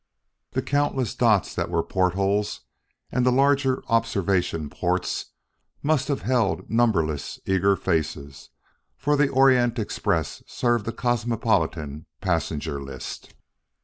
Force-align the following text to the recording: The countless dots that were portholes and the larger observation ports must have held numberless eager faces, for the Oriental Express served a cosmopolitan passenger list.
The 0.53 0.63
countless 0.63 1.13
dots 1.13 1.53
that 1.53 1.69
were 1.69 1.83
portholes 1.83 2.61
and 3.11 3.23
the 3.23 3.31
larger 3.31 3.83
observation 3.87 4.67
ports 4.67 5.25
must 5.83 6.07
have 6.07 6.23
held 6.23 6.67
numberless 6.71 7.39
eager 7.45 7.75
faces, 7.75 8.49
for 8.97 9.15
the 9.15 9.29
Oriental 9.29 9.83
Express 9.83 10.41
served 10.47 10.87
a 10.87 10.91
cosmopolitan 10.91 12.07
passenger 12.19 12.81
list. 12.81 13.35